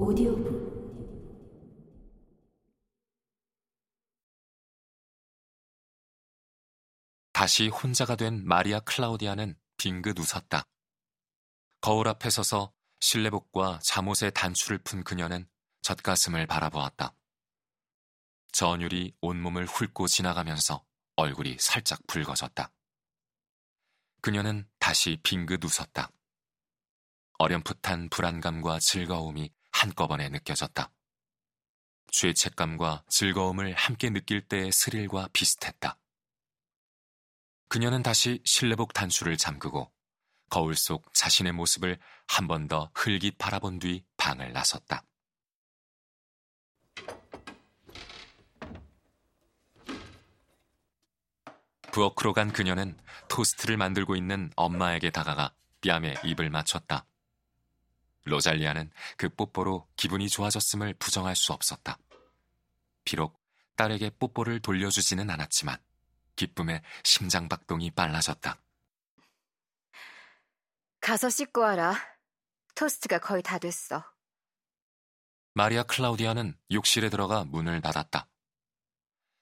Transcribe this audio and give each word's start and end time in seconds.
오디오북 0.00 0.70
다시 7.34 7.68
혼자가 7.68 8.16
된 8.16 8.46
마리아 8.46 8.80
클라우디아는 8.80 9.58
빙긋 9.76 10.18
웃었다. 10.18 10.64
거울 11.82 12.08
앞에 12.08 12.30
서서 12.30 12.72
실내복과 13.00 13.80
잠옷의 13.82 14.32
단추를 14.32 14.78
푼 14.78 15.04
그녀는 15.04 15.46
젖가슴을 15.82 16.46
바라보았다. 16.46 17.14
전율이 18.52 19.14
온몸을 19.20 19.66
훑고 19.66 20.08
지나가면서 20.08 20.82
얼굴이 21.16 21.58
살짝 21.60 22.00
붉어졌다. 22.06 22.72
그녀는 24.22 24.66
다시 24.78 25.18
빙긋 25.22 25.62
웃었다. 25.62 26.10
어렴풋한 27.36 28.08
불안감과 28.08 28.78
즐거움이 28.80 29.52
한꺼번에 29.80 30.28
느껴졌다. 30.28 30.92
죄책감과 32.12 33.04
즐거움을 33.08 33.72
함께 33.72 34.10
느낄 34.10 34.46
때의 34.46 34.72
스릴과 34.72 35.28
비슷했다. 35.32 35.96
그녀는 37.68 38.02
다시 38.02 38.42
실내복 38.44 38.92
단추를 38.92 39.38
잠그고 39.38 39.90
거울 40.50 40.76
속 40.76 41.14
자신의 41.14 41.52
모습을 41.52 41.98
한 42.28 42.46
번 42.46 42.68
더 42.68 42.90
흘깃 42.94 43.38
바라본 43.38 43.78
뒤 43.78 44.04
방을 44.18 44.52
나섰다. 44.52 45.02
부엌으로 51.92 52.34
간 52.34 52.52
그녀는 52.52 52.98
토스트를 53.28 53.78
만들고 53.78 54.14
있는 54.14 54.50
엄마에게 54.56 55.10
다가가 55.10 55.54
뺨에 55.80 56.16
입을 56.24 56.50
맞췄다. 56.50 57.06
로잘리아는 58.24 58.90
그 59.16 59.28
뽀뽀로 59.28 59.88
기분이 59.96 60.28
좋아졌음을 60.28 60.94
부정할 60.94 61.36
수 61.36 61.52
없었다. 61.52 61.98
비록 63.04 63.40
딸에게 63.76 64.10
뽀뽀를 64.10 64.60
돌려주지는 64.60 65.30
않았지만 65.30 65.78
기쁨에 66.36 66.82
심장박동이 67.04 67.90
빨라졌다. 67.92 68.60
가서 71.00 71.30
씻고 71.30 71.62
와라. 71.62 71.94
토스트가 72.74 73.18
거의 73.18 73.42
다 73.42 73.58
됐어. 73.58 74.04
마리아 75.54 75.82
클라우디아는 75.82 76.56
욕실에 76.70 77.08
들어가 77.08 77.44
문을 77.44 77.80
닫았다. 77.80 78.28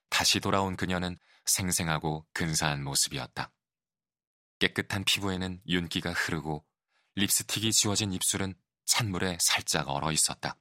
다시 0.09 0.41
돌아온 0.41 0.77
그녀는 0.77 1.19
생생하고 1.45 2.27
근사한 2.33 2.83
모습이었다. 2.83 3.53
깨끗한 4.59 5.05
피부에는 5.05 5.61
윤기가 5.69 6.13
흐르고 6.13 6.65
립스틱이 7.17 7.73
지워진 7.73 8.13
입술은 8.13 8.55
찬물에 8.89 9.36
살짝 9.41 9.89
얼어 9.89 10.11
있었다. 10.11 10.56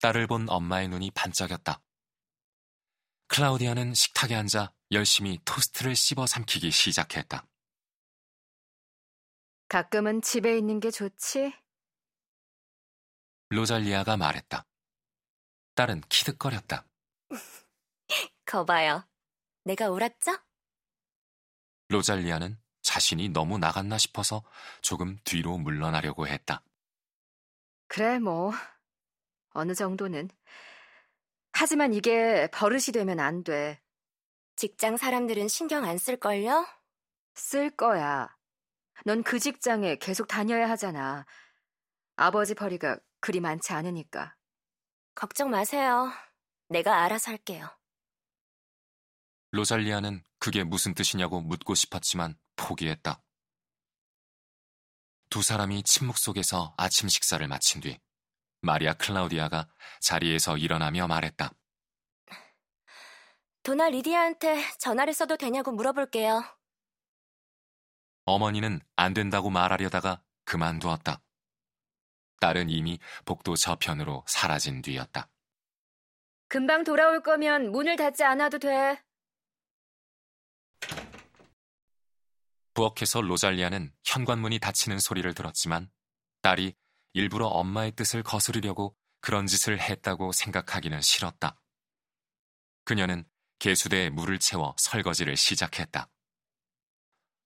딸을 0.00 0.26
본 0.26 0.48
엄마의 0.48 0.88
눈이 0.88 1.10
반짝였다. 1.12 1.80
클라우디아는 3.28 3.94
식탁에 3.94 4.34
앉아 4.34 4.72
열심히 4.90 5.38
토스트를 5.44 5.94
씹어 5.94 6.26
삼키기 6.26 6.70
시작했다. 6.70 7.46
가끔은 9.68 10.22
집에 10.22 10.56
있는 10.56 10.80
게 10.80 10.90
좋지? 10.90 11.52
로잘리아가 13.50 14.16
말했다. 14.16 14.66
딸은 15.74 16.00
키득거렸다. 16.08 16.86
거봐요. 18.46 19.06
내가 19.64 19.90
옳았죠? 19.90 20.38
로잘리아는 21.88 22.58
자신이 22.94 23.30
너무 23.30 23.58
나갔나 23.58 23.98
싶어서 23.98 24.44
조금 24.80 25.18
뒤로 25.24 25.58
물러나려고 25.58 26.28
했다. 26.28 26.62
그래, 27.88 28.20
뭐. 28.20 28.52
어느 29.50 29.74
정도는. 29.74 30.30
하지만 31.52 31.92
이게 31.92 32.48
버릇이 32.52 32.92
되면 32.92 33.18
안 33.18 33.42
돼. 33.42 33.80
직장 34.54 34.96
사람들은 34.96 35.48
신경 35.48 35.84
안 35.84 35.98
쓸걸요? 35.98 36.64
쓸 37.34 37.70
거야. 37.70 38.28
넌 39.04 39.24
그 39.24 39.40
직장에 39.40 39.96
계속 39.96 40.28
다녀야 40.28 40.70
하잖아. 40.70 41.26
아버지 42.14 42.54
벌이가 42.54 43.00
그리 43.18 43.40
많지 43.40 43.72
않으니까. 43.72 44.36
걱정 45.16 45.50
마세요. 45.50 46.12
내가 46.68 47.02
알아서 47.02 47.32
할게요. 47.32 47.68
로잘리아는 49.50 50.22
그게 50.38 50.62
무슨 50.62 50.94
뜻이냐고 50.94 51.40
묻고 51.40 51.74
싶었지만 51.74 52.38
포기했다. 52.56 53.20
두 55.30 55.42
사람이 55.42 55.82
침묵 55.82 56.16
속에서 56.18 56.74
아침 56.76 57.08
식사를 57.08 57.46
마친 57.48 57.80
뒤 57.80 57.98
마리아 58.60 58.94
클라우디아가 58.94 59.68
자리에서 60.00 60.56
일어나며 60.56 61.06
말했다. 61.08 61.50
도나 63.62 63.88
리디아한테 63.88 64.62
전화를 64.78 65.12
써도 65.12 65.36
되냐고 65.36 65.72
물어볼게요. 65.72 66.42
어머니는 68.26 68.80
안 68.96 69.14
된다고 69.14 69.50
말하려다가 69.50 70.22
그만두었다. 70.44 71.20
딸은 72.40 72.68
이미 72.68 72.98
복도 73.24 73.56
저편으로 73.56 74.24
사라진 74.26 74.82
뒤였다. 74.82 75.28
금방 76.48 76.84
돌아올 76.84 77.22
거면 77.22 77.72
문을 77.72 77.96
닫지 77.96 78.22
않아도 78.22 78.58
돼. 78.58 79.02
부엌에서 82.74 83.20
로잘리아는 83.22 83.92
현관문이 84.04 84.58
닫히는 84.58 84.98
소리를 84.98 85.32
들었지만 85.32 85.90
딸이 86.42 86.74
일부러 87.12 87.46
엄마의 87.46 87.92
뜻을 87.92 88.22
거스르려고 88.22 88.96
그런 89.20 89.46
짓을 89.46 89.80
했다고 89.80 90.32
생각하기는 90.32 91.00
싫었다. 91.00 91.58
그녀는 92.84 93.24
개수대에 93.60 94.10
물을 94.10 94.38
채워 94.38 94.74
설거지를 94.76 95.36
시작했다. 95.36 96.10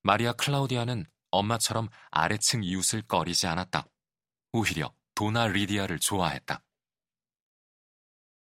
마리아 0.03 0.33
클라우디아는 0.33 1.07
엄마처럼 1.31 1.89
아래층 2.11 2.65
이웃을 2.65 3.03
꺼리지 3.03 3.47
않았다. 3.47 3.87
오히려 4.53 4.93
도나 5.15 5.47
리디아를 5.47 5.99
좋아했다. 5.99 6.65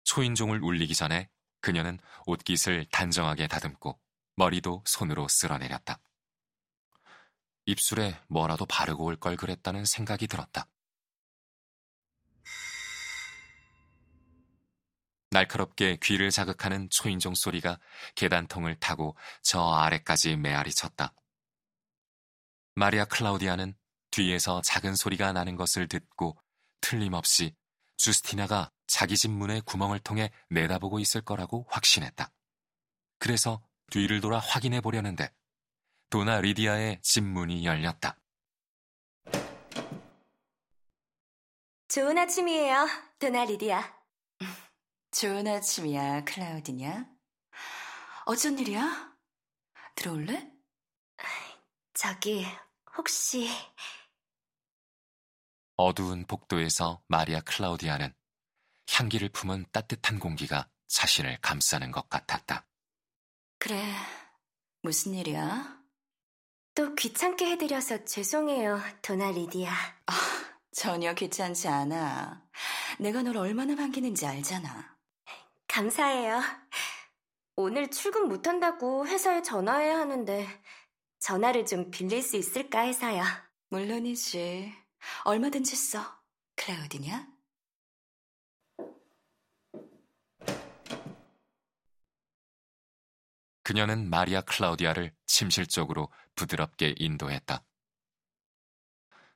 초인종을 0.03 0.62
울리기 0.62 0.94
전에 0.94 1.30
그녀는 1.62 1.97
옷깃을 2.28 2.85
단정하게 2.91 3.47
다듬고 3.47 4.00
머리도 4.35 4.84
손으로 4.85 5.28
쓸어내렸다. 5.28 6.00
입술에 7.66 8.20
뭐라도 8.28 8.66
바르고 8.66 9.03
올 9.06 9.18
걸 9.18 9.36
그랬다는 9.36 9.86
생각이 9.86 10.28
들었다. 10.28 10.68
날카롭게 15.31 15.98
귀를 16.02 16.31
자극하는 16.31 16.90
초인종 16.90 17.36
소리가 17.36 17.80
계단통을 18.16 18.76
타고 18.76 19.18
저 19.42 19.62
아래까지 19.74 20.38
메아리 20.38 20.74
쳤다. 20.74 21.14
마리아 22.76 23.06
클라우디아는 23.06 23.76
뒤에서 24.12 24.62
작은 24.62 24.96
소리가 24.96 25.34
나는 25.34 25.56
것을 25.56 25.88
듣고 25.88 26.38
틀림없이 26.80 27.53
주스티나가 27.97 28.72
자기 28.88 29.18
집 29.18 29.32
문의 29.32 29.62
구멍을 29.62 30.00
통해 30.00 30.32
내다보고 30.50 31.00
있을 31.00 31.22
거라고 31.22 31.66
확신했다. 31.70 32.32
그래서 33.18 33.62
뒤를 33.92 34.22
돌아 34.22 34.40
확인해 34.40 34.80
보려는데 34.80 35.30
도나 36.09 36.39
리디아의 36.41 37.01
집 37.01 37.23
문이 37.23 37.66
열렸다. 37.66 38.17
좋은 41.88 42.17
아침이에요, 42.17 42.88
도나 43.19 43.45
리디아. 43.45 43.95
좋은 45.11 45.47
아침이야, 45.47 46.25
클라우디냐? 46.25 47.05
어쩐 48.25 48.59
일이야? 48.59 49.16
들어올래? 49.95 50.51
저기, 51.93 52.45
혹시... 52.97 53.49
어두운 55.78 56.25
복도에서 56.25 57.01
마리아 57.08 57.40
클라우디아는 57.41 58.13
향기를 58.91 59.29
품은 59.29 59.66
따뜻한 59.72 60.19
공기가 60.19 60.69
자신을 60.87 61.40
감싸는 61.41 61.91
것 61.91 62.09
같았다. 62.09 62.67
그래, 63.58 63.93
무슨 64.81 65.13
일이야? 65.13 65.84
또 66.75 66.93
귀찮게 66.93 67.51
해드려서 67.51 68.03
죄송해요, 68.03 68.81
도나 69.01 69.31
리디아. 69.31 69.72
아, 69.72 70.13
전혀 70.73 71.13
귀찮지 71.13 71.69
않아. 71.69 72.43
내가 72.99 73.23
널 73.23 73.37
얼마나 73.37 73.75
반기는지 73.75 74.25
알잖아. 74.25 74.95
감사해요. 75.69 76.41
오늘 77.55 77.89
출근 77.89 78.27
못한다고 78.27 79.07
회사에 79.07 79.41
전화해야 79.41 79.97
하는데 79.99 80.47
전화를 81.19 81.66
좀 81.66 81.89
빌릴 81.91 82.22
수 82.22 82.35
있을까 82.35 82.81
해서요. 82.81 83.23
물론이지. 83.69 84.73
얼마든지 85.23 85.75
써. 85.77 86.22
클라우디냐? 86.57 87.34
그녀는 93.66 94.12
마리아 94.12 94.41
클라우디아를 94.41 95.12
침실 95.26 95.66
쪽으로 95.66 96.14
부드럽게 96.35 96.94
인도했다. 96.97 97.66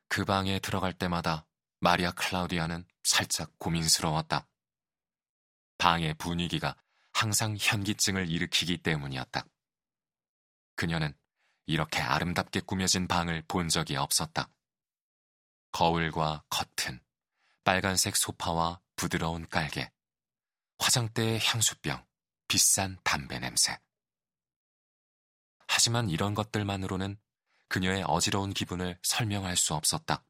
그 0.08 0.24
방에 0.24 0.60
들어갈 0.60 0.94
때마다 0.94 1.48
마리아 1.80 2.12
클라우디아는 2.12 2.86
살짝 3.04 3.58
고민스러웠다. 3.58 4.48
방의 5.80 6.14
분위기가 6.14 6.76
항상 7.12 7.58
현기증을 7.60 8.30
일으키기 8.30 8.84
때문이었다. 8.84 9.46
그녀는 10.76 11.18
이렇게 11.66 12.00
아름답게 12.00 12.60
꾸며진 12.60 13.08
방을 13.08 13.46
본 13.48 13.68
적이 13.68 13.96
없었다. 13.96 14.48
거울과 15.72 16.44
커튼, 16.52 17.02
빨간색 17.64 18.16
소파와 18.16 18.80
부드러운 18.96 19.50
깔개, 19.50 19.90
화장대의 20.78 21.40
향수병, 21.44 22.06
비싼 22.48 23.00
담배 23.04 23.40
냄새. 23.40 23.80
하지만 25.72 26.10
이런 26.10 26.34
것들만으로는 26.34 27.16
그녀의 27.68 28.04
어지러운 28.08 28.54
기분을 28.54 28.98
설명할 29.04 29.56
수 29.56 29.76
없었다. 29.76 30.26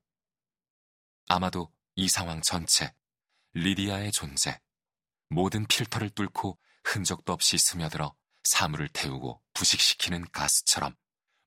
아마도 1.30 1.74
이 1.95 2.09
상황 2.09 2.41
전체, 2.41 2.94
리디아의 3.53 4.12
존재, 4.12 4.59
모든 5.30 5.65
필터를 5.65 6.09
뚫고 6.09 6.59
흔적도 6.83 7.31
없이 7.31 7.57
스며들어 7.57 8.13
사물을 8.44 8.89
태우고 8.89 9.41
부식시키는 9.53 10.30
가스처럼 10.31 10.95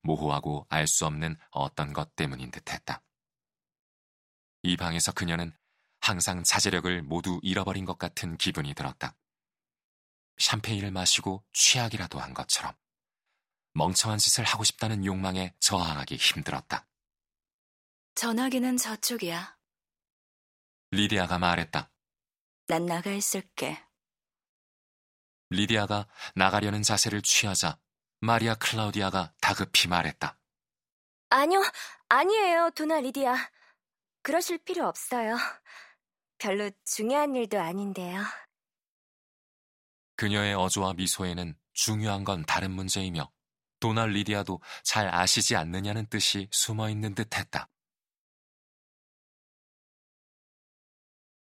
모호하고 0.03 0.67
알 0.71 0.87
수 0.87 1.05
없는 1.05 1.37
어떤 1.51 1.93
것 1.93 2.17
때문인 2.17 2.51
듯 2.51 2.73
했다. 2.73 3.03
이 4.63 4.79
방에서 4.79 5.13
그녀는 5.13 5.55
항상 6.01 6.43
자제력을 6.43 7.03
모두 7.03 7.41
잃어버린 7.43 7.85
것 7.85 7.99
같은 7.99 8.39
기분이 8.39 8.73
들었다. 8.73 9.15
샴페인을 10.39 10.91
마시고 10.93 11.45
취하기라도 11.53 12.19
한 12.19 12.33
것처럼 12.33 12.75
멍청한 13.75 14.19
짓을 14.19 14.45
하고 14.45 14.65
싶다는 14.65 15.05
욕망에 15.05 15.55
저항하기 15.61 16.17
힘들었다. 16.17 16.87
전화기는 18.15 18.77
저쪽이야. 18.77 19.57
리디아가 20.91 21.39
말했다. 21.39 21.91
난 22.67 22.87
나가 22.87 23.11
있을게. 23.11 23.83
리디아가 25.51 26.07
나가려는 26.35 26.83
자세를 26.83 27.23
취하자 27.23 27.79
마리아 28.21 28.55
클라우디아가 28.55 29.35
다급히 29.41 29.89
말했다. 29.89 30.39
아니요, 31.31 31.63
아니에요, 32.09 32.71
도나 32.75 33.01
리디아. 33.01 33.35
그러실 34.23 34.59
필요 34.59 34.87
없어요. 34.87 35.37
별로 36.39 36.71
중요한 36.85 37.35
일도 37.35 37.59
아닌데요. 37.61 38.23
그녀의 40.17 40.55
어조와 40.55 40.93
미소에는 40.95 41.57
중요한 41.73 42.23
건 42.25 42.45
다른 42.45 42.71
문제이며 42.71 43.31
도날 43.83 44.11
리디아도 44.11 44.61
잘 44.85 45.13
아시지 45.13 45.57
않느냐는 45.57 46.07
뜻이 46.07 46.47
숨어 46.53 46.89
있는 46.89 47.17
듯 47.17 47.37
했다. 47.37 47.69